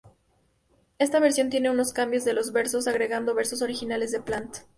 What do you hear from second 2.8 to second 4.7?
agregando versos originales de Plant.